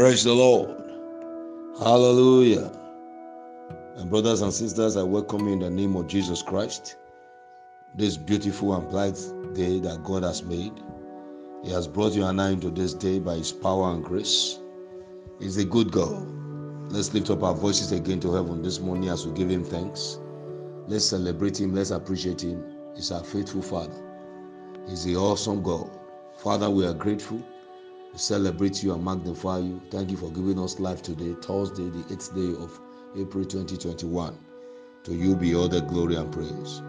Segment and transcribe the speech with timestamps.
[0.00, 0.70] Praise the Lord.
[1.78, 2.72] Hallelujah.
[3.96, 6.96] And brothers and sisters, I welcome you in the name of Jesus Christ.
[7.94, 9.20] This beautiful and bright
[9.52, 10.72] day that God has made.
[11.62, 14.58] He has brought you and I into this day by His power and grace.
[15.38, 16.26] He's a good God.
[16.90, 20.18] Let's lift up our voices again to heaven this morning as we give Him thanks.
[20.86, 21.74] Let's celebrate Him.
[21.74, 22.64] Let's appreciate Him.
[22.96, 24.02] He's our faithful Father.
[24.88, 25.90] He's the awesome God.
[26.38, 27.42] Father, we are grateful.
[28.12, 29.80] We celebrate you and magnify you.
[29.90, 32.80] Thank you for giving us life today, Thursday, the 8th day of
[33.16, 34.36] April 2021.
[35.04, 36.82] To you be all the glory and praise.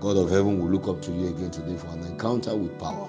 [0.00, 3.08] God of heaven will look up to you again today for an encounter with power.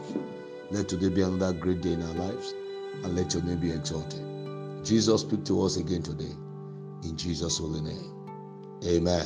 [0.72, 2.54] Let today be another great day in our lives
[3.04, 4.22] and let your name be exalted.
[4.84, 6.36] Jesus, speak to us again today.
[7.04, 8.14] In Jesus' holy name.
[8.86, 9.26] Amen.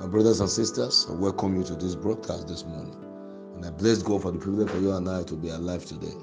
[0.00, 2.96] My brothers and sisters, I welcome you to this broadcast this morning.
[3.54, 6.14] And I bless God for the privilege for you and I to be alive today.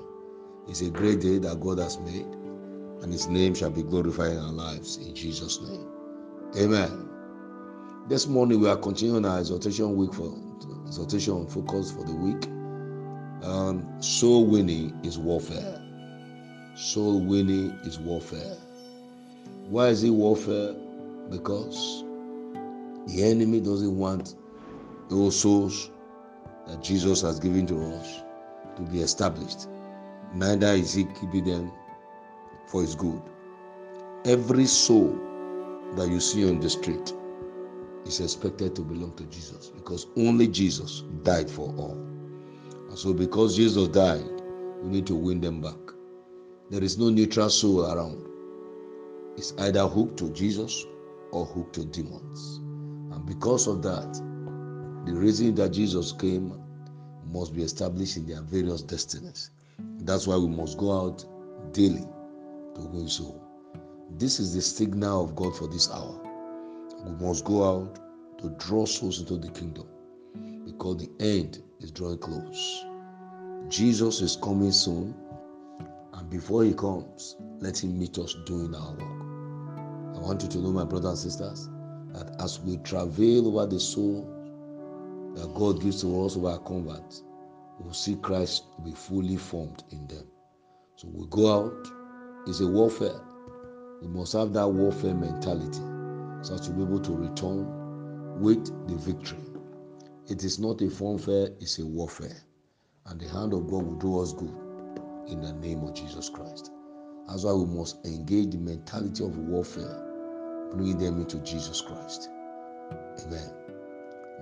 [0.72, 2.26] It's a great day that God has made,
[3.02, 5.86] and His name shall be glorified in our lives in Jesus' name.
[6.58, 7.10] Amen.
[8.08, 10.34] This morning we are continuing our exhortation week for
[10.88, 12.48] exhortation focus for the week.
[13.44, 15.84] Um, soul winning is warfare.
[16.78, 18.56] Soul winning is warfare.
[19.68, 20.74] Why is it warfare?
[21.30, 22.06] Because
[23.08, 24.36] the enemy doesn't want
[25.10, 25.92] those souls
[26.68, 28.22] that Jesus has given to us
[28.78, 29.68] to be established.
[30.34, 31.72] Neither is he keeping them
[32.68, 33.22] for his good.
[34.26, 35.20] Every soul
[35.96, 37.14] that you see on the street
[38.06, 41.98] is expected to belong to Jesus because only Jesus died for all.
[42.90, 44.26] And so, because Jesus died,
[44.82, 45.78] we need to win them back.
[46.70, 48.26] There is no neutral soul around.
[49.38, 50.86] It's either hooked to Jesus
[51.32, 52.58] or hooked to demons.
[53.14, 54.14] And because of that,
[55.06, 56.58] the reason that Jesus came
[57.32, 59.52] must be established in their various destinies.
[60.00, 61.26] That's why we must go out
[61.74, 62.06] daily
[62.76, 63.42] to win soul.
[64.18, 66.20] This is the signal of God for this hour.
[67.06, 68.00] We must go out
[68.40, 69.88] to draw souls into the kingdom
[70.66, 72.86] because the end is drawing close.
[73.70, 75.16] Jesus is coming soon,
[76.14, 80.16] and before he comes, let him meet us doing our work.
[80.16, 81.70] I want you to know, my brothers and sisters,
[82.14, 84.28] that as we travel over the soul
[85.36, 87.24] that God gives to us over our converts,
[87.84, 90.26] we'll see Christ be fully formed in them.
[90.96, 91.88] So we go out,
[92.48, 93.20] it's a warfare.
[94.02, 95.82] We must have that warfare mentality
[96.42, 99.44] so as to be able to return with the victory.
[100.28, 102.38] It is not a funfair, it's a warfare.
[103.08, 104.56] And the hand of God will do us good
[105.28, 106.72] in the name of Jesus Christ.
[107.28, 112.30] That's why we must engage the mentality of warfare, bringing them into Jesus Christ.
[113.26, 113.52] Amen.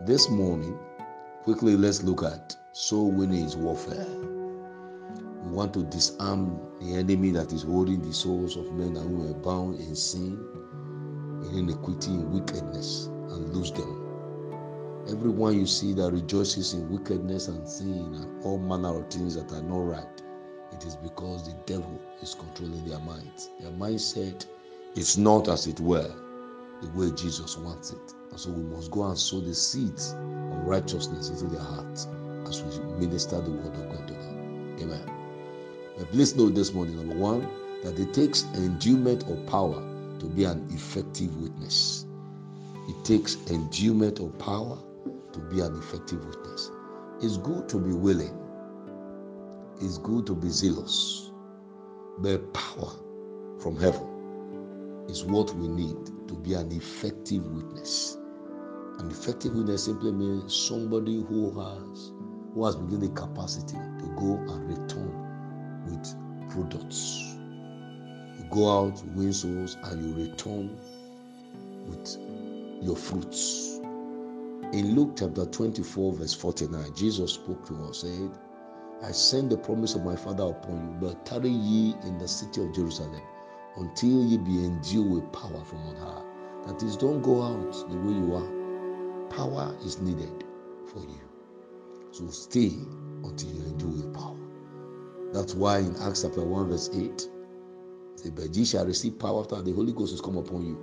[0.05, 0.77] This morning,
[1.43, 4.05] quickly let's look at soul winning is warfare.
[5.43, 9.41] We want to disarm the enemy that is holding the souls of men and women
[9.41, 10.39] bound in sin,
[11.49, 14.05] in iniquity, in wickedness, and lose them.
[15.09, 19.51] Everyone you see that rejoices in wickedness and sin and all manner of things that
[19.51, 20.21] are not right,
[20.71, 23.49] it is because the devil is controlling their minds.
[23.59, 24.45] Their mindset
[24.95, 26.13] is not as it were
[26.83, 28.13] the way Jesus wants it.
[28.29, 32.07] And so we must go and sow the seeds of righteousness into their hearts
[32.49, 34.75] as we minister the word of God to them.
[34.81, 35.11] Amen.
[35.97, 37.47] But please note this morning, number one,
[37.83, 39.81] that it takes endowment of power
[40.19, 42.05] to be an effective witness.
[42.87, 44.77] It takes endowment of power
[45.33, 46.71] to be an effective witness.
[47.21, 48.37] It's good to be willing.
[49.81, 51.31] It's good to be zealous.
[52.19, 52.91] But power
[53.59, 58.17] from heaven is what we need to be an effective witness.
[58.99, 62.11] An effective witness simply means somebody who has
[62.53, 66.15] who has begun the capacity to go and return with
[66.49, 67.35] products.
[68.37, 70.77] You go out, win souls, and you return
[71.87, 72.17] with
[72.81, 73.79] your fruits.
[74.71, 78.31] In Luke chapter 24, verse 49, Jesus spoke to us, said,
[79.01, 82.61] I send the promise of my Father upon you, but tarry ye in the city
[82.61, 83.21] of Jerusalem
[83.77, 86.23] until ye be endued with power from on high.
[86.67, 89.29] That is, don't go out the way you are.
[89.29, 90.43] Power is needed
[90.91, 91.28] for you.
[92.11, 92.73] So stay
[93.23, 94.35] until you with power.
[95.33, 97.27] That's why in Acts chapter 1, verse 8,
[98.23, 100.77] the But ye shall receive power after the Holy Ghost is come upon you.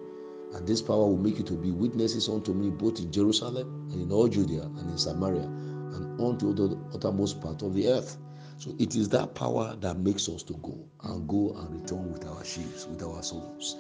[0.55, 4.01] And this power will make you to be witnesses unto me both in Jerusalem and
[4.01, 8.17] in all Judea and in Samaria and unto the uttermost part of the earth.
[8.59, 12.25] So it is that power that makes us to go and go and return with
[12.27, 13.77] our sheaves, with our souls.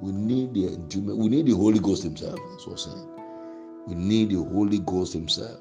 [0.00, 0.76] We need the.
[1.14, 2.38] We need the Holy Ghost Himself.
[2.50, 3.08] That's what I'm saying.
[3.86, 5.60] We need the Holy Ghost Himself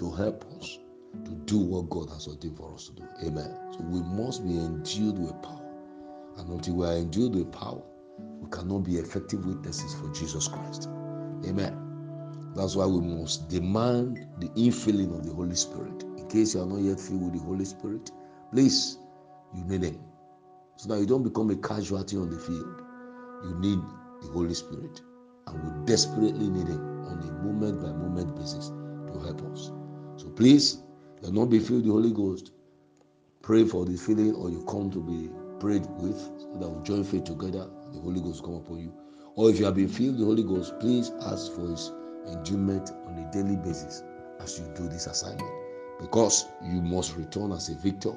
[0.00, 0.78] to help us
[1.26, 3.04] to do what God has ordained for us to do.
[3.26, 3.54] Amen.
[3.72, 5.60] So we must be endued with power.
[6.38, 7.82] And until we are endued with power,
[8.40, 10.88] we cannot be effective witnesses for Jesus Christ.
[11.46, 11.76] Amen.
[12.56, 16.02] That's why we must demand the infilling of the Holy Spirit.
[16.16, 18.10] In case you are not yet filled with the Holy Spirit,
[18.52, 18.98] please,
[19.54, 20.00] you need Him.
[20.76, 22.82] So that you don't become a casualty on the field.
[23.44, 23.78] You need
[24.22, 25.02] the Holy Spirit.
[25.46, 29.70] And we desperately need Him on a moment by moment basis to help us.
[30.20, 30.82] So please,
[31.22, 32.52] you're not be filled with the Holy Ghost.
[33.40, 37.04] Pray for the filling, or you come to be prayed with, so that we join
[37.04, 37.66] faith together.
[37.94, 38.92] The Holy Ghost come upon you.
[39.36, 41.90] Or if you have been filled with the Holy Ghost, please ask for His
[42.28, 44.02] endowment on a daily basis
[44.40, 45.50] as you do this assignment,
[45.98, 48.12] because you must return as a victor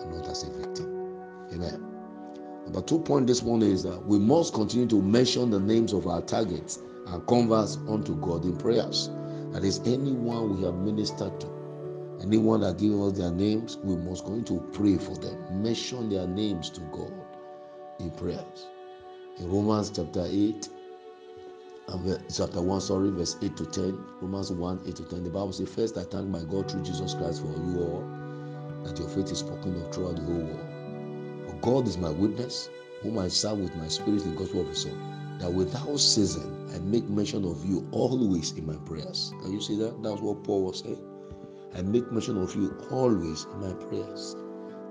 [0.00, 1.16] and not as a victim.
[1.54, 1.82] Amen.
[2.64, 6.06] Number two point this morning is that we must continue to mention the names of
[6.06, 9.08] our targets and converse unto God in prayers.
[9.56, 11.48] That is anyone we have ministered to,
[12.20, 15.62] anyone that gives us their names, we must going to pray for them.
[15.62, 17.10] Mention their names to God
[17.98, 18.66] in prayers.
[19.38, 20.68] In Romans chapter 8,
[21.88, 25.54] and chapter 1, sorry, verse 8 to 10, Romans 1, 8 to 10, the Bible
[25.54, 28.04] says, First I thank my God through Jesus Christ for you all,
[28.84, 31.48] that your faith is spoken of throughout the whole world.
[31.48, 32.68] For God is my witness,
[33.00, 36.78] whom I serve with my spirit in gospel of his Son, that without ceasing I
[36.80, 39.32] make mention of you always in my prayers.
[39.42, 40.02] Can you see that?
[40.02, 41.02] That's what Paul was saying.
[41.74, 44.36] I make mention of you always in my prayers.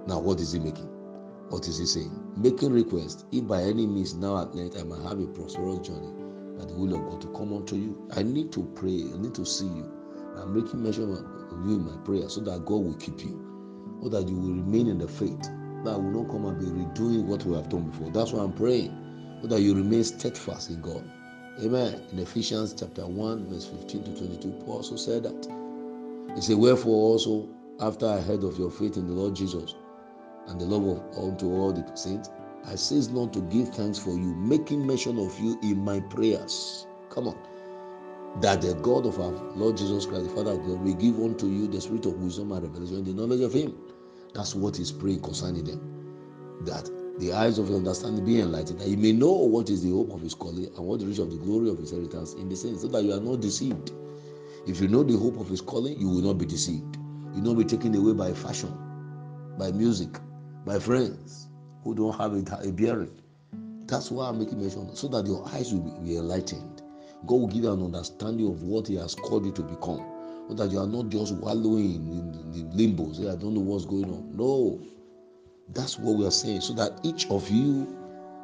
[0.08, 0.90] Now, what is he making?
[1.50, 2.12] What is he saying?
[2.38, 6.12] Making request, if by any means now at length I might have a prosperous journey
[6.58, 8.10] by the will of God to come unto you.
[8.16, 9.92] I need to pray, I need to see you.
[10.38, 11.20] I'm making mention of
[11.68, 14.88] you in my prayer so that God will keep you, so that you will remain
[14.88, 15.42] in the faith.
[15.84, 18.10] That I will not come and be redoing what we have done before.
[18.12, 19.05] That's why I'm praying,
[19.46, 21.04] so that you remain steadfast in God.
[21.64, 22.02] Amen.
[22.12, 26.34] In Ephesians chapter 1, verse 15 to 22, Paul also said that.
[26.34, 27.48] He said, Wherefore also,
[27.80, 29.76] after I heard of your faith in the Lord Jesus
[30.48, 32.32] and the love of unto all the saints,
[32.66, 36.88] I cease not to give thanks for you, making mention of you in my prayers.
[37.12, 37.38] Come on.
[38.42, 41.46] That the God of our Lord Jesus Christ, the Father of God, will give unto
[41.46, 43.78] you the spirit of wisdom and revelation, the knowledge of Him.
[44.34, 45.92] That's what He's praying concerning them.
[46.62, 46.90] That
[47.20, 50.12] the eyes of your understanding be enlightened, that you may know what is the hope
[50.12, 52.56] of His calling and what the riches of the glory of His inheritance in the
[52.56, 53.92] saints, so that you are not deceived.
[54.68, 56.98] If you know the hope of His calling, you will not be deceived.
[57.34, 58.74] You will not be taken away by fashion,
[59.58, 60.10] by music,
[60.66, 61.48] by friends
[61.84, 63.22] who don't have a, a bearing.
[63.86, 66.82] That's why I'm making mention, so that your eyes will be, be enlightened.
[67.28, 70.04] God will give you an understanding of what He has called you to become,
[70.50, 73.14] so that you are not just wallowing in, in, in limbo.
[73.14, 74.36] Say, I don't know what's going on.
[74.36, 74.82] No,
[75.74, 77.88] that's what we are saying, so that each of you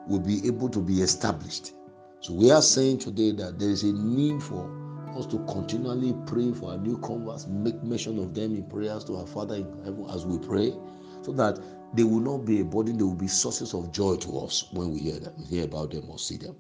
[0.08, 1.74] will be able to be established.
[2.20, 4.70] So we are saying today that there is a need for
[5.18, 9.18] us to continually pray for our new converts, make mention of them in prayers to
[9.18, 10.74] our Father in heaven as we pray,
[11.22, 11.60] so that
[11.94, 14.94] they will not be a burden, they will be sources of joy to us when
[14.94, 16.56] we hear them, hear about them or see them.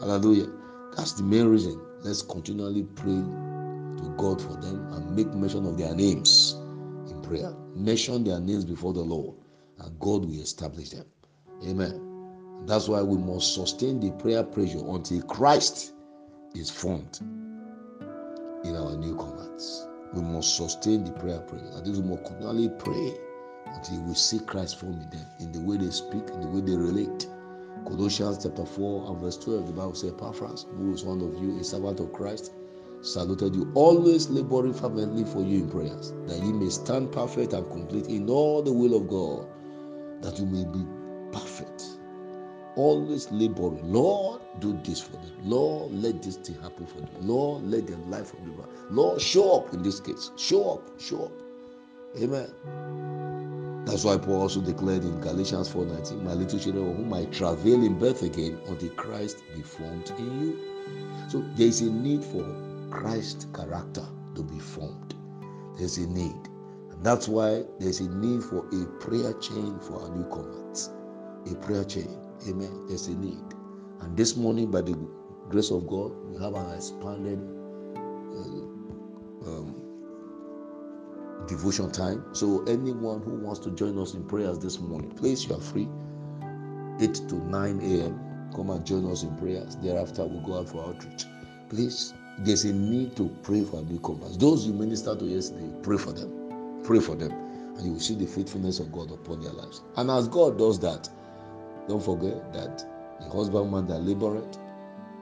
[0.00, 0.48] Hallelujah.
[0.96, 1.80] That's the main reason.
[2.02, 3.22] Let's continually pray
[3.96, 6.56] to God for them and make mention of their names
[7.10, 7.52] in prayer.
[7.74, 9.34] Mention their names before the Lord,
[9.78, 11.06] and God will establish them.
[11.66, 12.64] Amen.
[12.66, 15.92] That's why we must sustain the prayer pressure until Christ
[16.54, 17.20] is formed
[18.64, 19.86] in our new converts.
[20.14, 21.70] We must sustain the prayer pressure.
[21.74, 23.14] That is, we must continually pray
[23.66, 26.60] until we see Christ form in them, in the way they speak, in the way
[26.60, 27.28] they relate.
[27.86, 31.58] Colossians chapter 4 and verse 12, the Bible says, Epaphras, who is one of you,
[31.60, 32.52] a servant of Christ,
[33.02, 37.70] saluted you, always laboring fervently for you in prayers, that ye may stand perfect and
[37.70, 39.46] complete in all the will of God,
[40.22, 40.84] that you may be
[41.32, 41.84] perfect.
[42.76, 43.80] Always laboring.
[43.90, 45.32] Lord, do this for them.
[45.42, 47.08] Lord, let this thing happen for them.
[47.20, 48.68] Lord, let their life be right.
[48.90, 50.30] Lord, show up in this case.
[50.36, 51.00] Show up.
[51.00, 51.32] Show up.
[52.22, 52.52] Amen.
[53.86, 57.98] That's why Paul also declared in Galatians 4:19, My little children, whom I travail in
[57.98, 60.58] birth again, until Christ be formed in you.
[61.28, 62.44] So there is a need for
[62.90, 64.04] Christ character
[64.34, 65.14] to be formed.
[65.78, 66.48] There's a need.
[67.02, 70.90] That's why there's a need for a prayer chain for our new converts.
[71.50, 72.08] A prayer chain.
[72.48, 72.86] Amen.
[72.88, 73.44] There's a need.
[74.00, 74.94] And this morning, by the
[75.48, 77.38] grace of God, we have an expanded
[77.96, 79.74] uh, um,
[81.46, 82.24] devotion time.
[82.34, 85.88] So anyone who wants to join us in prayers this morning, please, you are free.
[87.00, 88.50] 8 to 9 a.m.
[88.54, 89.76] Come and join us in prayers.
[89.76, 91.24] Thereafter, we'll go out for outreach.
[91.68, 94.38] Please, there's a need to pray for newcomers.
[94.38, 96.35] Those you ministered to yesterday, pray for them.
[96.86, 97.32] Pray for them.
[97.32, 99.82] And you will see the faithfulness of God upon their lives.
[99.96, 101.10] And as God does that,
[101.88, 102.78] don't forget that
[103.20, 104.58] the husbandman that laboreth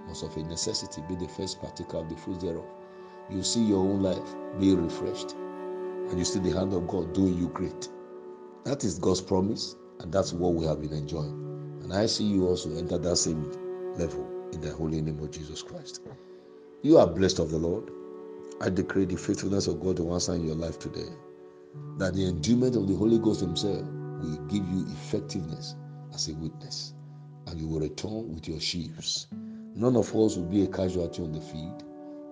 [0.06, 2.64] must of a necessity be the first partaker of the fruits thereof.
[3.30, 7.38] You see your own life be refreshed, and you see the hand of God doing
[7.38, 7.88] you great.
[8.64, 11.80] That is God's promise, and that's what we have been enjoying.
[11.82, 13.50] And I see you also enter that same
[13.96, 16.02] level in the holy name of Jesus Christ.
[16.82, 17.90] You are blessed of the Lord.
[18.60, 21.08] I decree the faithfulness of God to answer in your life today.
[21.98, 23.82] That the endowment of the Holy Ghost Himself
[24.20, 25.76] will give you effectiveness
[26.12, 26.94] as a witness.
[27.46, 29.28] And you will return with your sheaves.
[29.74, 31.84] None of us will be a casualty on the field,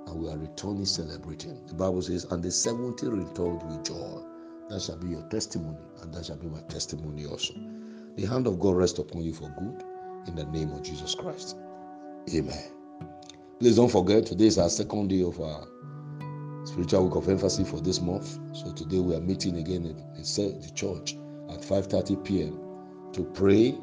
[0.07, 1.65] and we are returning celebrating.
[1.67, 4.23] The Bible says, And the 70 returned with joy.
[4.69, 7.55] That shall be your testimony, and that shall be my testimony also.
[8.17, 9.85] The hand of God rest upon you for good
[10.29, 11.57] in the name of Jesus Christ.
[12.33, 12.63] Amen.
[13.59, 15.67] Please don't forget, today is our second day of our
[16.73, 18.39] spiritual week of emphasis for this month.
[18.57, 21.17] So today we are meeting again in the church
[21.51, 22.59] at 5:30 p.m.
[23.13, 23.79] to pray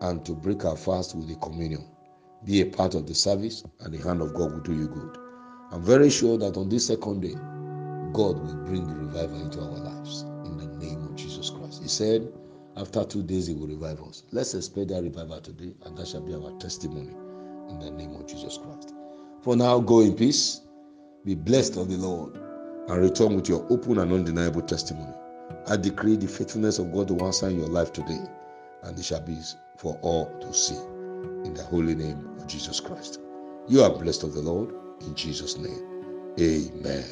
[0.00, 1.86] and to break our fast with the communion.
[2.44, 5.18] Be a part of the service, and the hand of God will do you good.
[5.70, 7.34] I'm very sure that on this second day,
[8.12, 11.80] God will bring revival into our lives in the name of Jesus Christ.
[11.80, 12.26] He said,
[12.76, 14.24] after two days, He will revive us.
[14.32, 17.14] Let's expect that revival today, and that shall be our testimony
[17.68, 18.94] in the name of Jesus Christ.
[19.42, 20.62] For now, go in peace,
[21.24, 22.34] be blessed of the Lord,
[22.88, 25.14] and return with your open and undeniable testimony.
[25.68, 28.20] I decree the faithfulness of God to answer in your life today,
[28.82, 29.38] and it shall be
[29.76, 30.76] for all to see
[31.44, 33.20] in the holy name of Jesus Christ.
[33.68, 36.34] You are blessed of the Lord in Jesus' name.
[36.40, 37.04] Amen.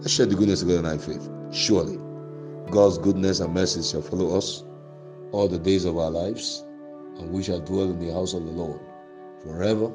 [0.00, 1.28] Let's share the goodness of God in our faith.
[1.52, 1.98] Surely,
[2.70, 4.64] God's goodness and mercy shall follow us
[5.32, 6.64] all the days of our lives,
[7.18, 8.80] and we shall dwell in the house of the Lord
[9.42, 9.92] forever.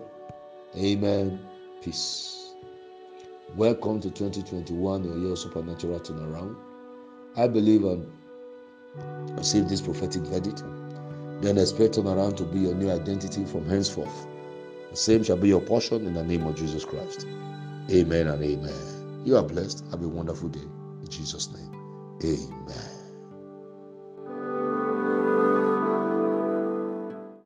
[0.77, 1.39] Amen.
[1.81, 2.46] Peace.
[3.55, 6.55] Welcome to 2021, your year of supernatural turnaround.
[7.37, 8.05] I believe and
[9.37, 10.63] receive this prophetic verdict.
[11.41, 14.27] Then expect turnaround to be your new identity from henceforth.
[14.91, 17.25] The same shall be your portion in the name of Jesus Christ.
[17.89, 19.23] Amen and amen.
[19.25, 19.85] You are blessed.
[19.91, 20.59] Have a wonderful day.
[20.59, 21.71] In Jesus' name.
[22.23, 22.96] Amen.